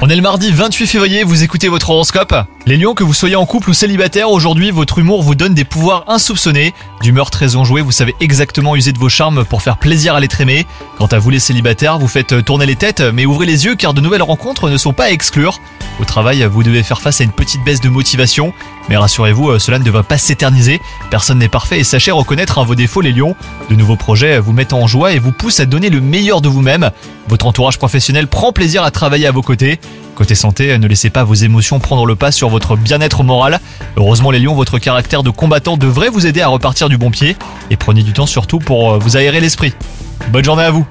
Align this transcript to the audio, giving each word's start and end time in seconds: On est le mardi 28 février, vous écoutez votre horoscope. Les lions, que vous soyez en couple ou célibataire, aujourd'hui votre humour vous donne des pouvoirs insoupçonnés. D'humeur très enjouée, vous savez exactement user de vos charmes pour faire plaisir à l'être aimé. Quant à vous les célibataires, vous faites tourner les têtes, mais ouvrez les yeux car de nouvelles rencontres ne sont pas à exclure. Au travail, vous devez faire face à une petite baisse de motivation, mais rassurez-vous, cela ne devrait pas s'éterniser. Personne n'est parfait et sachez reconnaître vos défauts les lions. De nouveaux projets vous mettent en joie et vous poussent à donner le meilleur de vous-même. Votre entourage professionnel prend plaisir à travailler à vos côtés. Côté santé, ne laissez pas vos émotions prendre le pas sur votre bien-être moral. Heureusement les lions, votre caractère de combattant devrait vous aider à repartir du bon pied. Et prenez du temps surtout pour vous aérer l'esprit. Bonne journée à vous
On 0.00 0.08
est 0.08 0.16
le 0.16 0.22
mardi 0.22 0.50
28 0.50 0.86
février, 0.86 1.22
vous 1.22 1.42
écoutez 1.42 1.68
votre 1.68 1.90
horoscope. 1.90 2.34
Les 2.64 2.78
lions, 2.78 2.94
que 2.94 3.04
vous 3.04 3.12
soyez 3.12 3.36
en 3.36 3.44
couple 3.44 3.68
ou 3.68 3.72
célibataire, 3.74 4.30
aujourd'hui 4.30 4.70
votre 4.70 4.98
humour 4.98 5.22
vous 5.22 5.34
donne 5.34 5.52
des 5.52 5.66
pouvoirs 5.66 6.04
insoupçonnés. 6.08 6.72
D'humeur 7.02 7.30
très 7.30 7.56
enjouée, 7.56 7.82
vous 7.82 7.92
savez 7.92 8.14
exactement 8.20 8.74
user 8.74 8.92
de 8.92 8.98
vos 8.98 9.10
charmes 9.10 9.44
pour 9.44 9.60
faire 9.60 9.76
plaisir 9.76 10.14
à 10.14 10.20
l'être 10.20 10.40
aimé. 10.40 10.66
Quant 10.96 11.06
à 11.06 11.18
vous 11.18 11.28
les 11.28 11.40
célibataires, 11.40 11.98
vous 11.98 12.08
faites 12.08 12.42
tourner 12.42 12.64
les 12.64 12.76
têtes, 12.76 13.02
mais 13.02 13.26
ouvrez 13.26 13.44
les 13.44 13.66
yeux 13.66 13.74
car 13.74 13.92
de 13.92 14.00
nouvelles 14.00 14.22
rencontres 14.22 14.70
ne 14.70 14.78
sont 14.78 14.94
pas 14.94 15.04
à 15.04 15.10
exclure. 15.10 15.60
Au 15.98 16.04
travail, 16.04 16.44
vous 16.44 16.62
devez 16.62 16.82
faire 16.82 17.00
face 17.00 17.20
à 17.22 17.24
une 17.24 17.32
petite 17.32 17.64
baisse 17.64 17.80
de 17.80 17.88
motivation, 17.88 18.52
mais 18.88 18.98
rassurez-vous, 18.98 19.58
cela 19.58 19.78
ne 19.78 19.84
devrait 19.84 20.02
pas 20.02 20.18
s'éterniser. 20.18 20.80
Personne 21.10 21.38
n'est 21.38 21.48
parfait 21.48 21.80
et 21.80 21.84
sachez 21.84 22.10
reconnaître 22.10 22.62
vos 22.64 22.74
défauts 22.74 23.00
les 23.00 23.12
lions. 23.12 23.34
De 23.70 23.74
nouveaux 23.74 23.96
projets 23.96 24.38
vous 24.38 24.52
mettent 24.52 24.74
en 24.74 24.86
joie 24.86 25.12
et 25.12 25.18
vous 25.18 25.32
poussent 25.32 25.60
à 25.60 25.64
donner 25.64 25.88
le 25.88 26.02
meilleur 26.02 26.42
de 26.42 26.48
vous-même. 26.48 26.90
Votre 27.28 27.46
entourage 27.46 27.78
professionnel 27.78 28.28
prend 28.28 28.52
plaisir 28.52 28.82
à 28.82 28.90
travailler 28.90 29.26
à 29.26 29.32
vos 29.32 29.42
côtés. 29.42 29.80
Côté 30.14 30.34
santé, 30.34 30.76
ne 30.78 30.86
laissez 30.86 31.10
pas 31.10 31.24
vos 31.24 31.34
émotions 31.34 31.78
prendre 31.78 32.06
le 32.06 32.14
pas 32.14 32.30
sur 32.30 32.48
votre 32.50 32.76
bien-être 32.76 33.22
moral. 33.22 33.58
Heureusement 33.96 34.30
les 34.30 34.38
lions, 34.38 34.54
votre 34.54 34.78
caractère 34.78 35.22
de 35.22 35.30
combattant 35.30 35.76
devrait 35.76 36.10
vous 36.10 36.26
aider 36.26 36.42
à 36.42 36.48
repartir 36.48 36.88
du 36.90 36.98
bon 36.98 37.10
pied. 37.10 37.36
Et 37.70 37.76
prenez 37.76 38.02
du 38.02 38.12
temps 38.12 38.26
surtout 38.26 38.58
pour 38.58 38.98
vous 38.98 39.16
aérer 39.16 39.40
l'esprit. 39.40 39.72
Bonne 40.28 40.44
journée 40.44 40.64
à 40.64 40.70
vous 40.70 40.86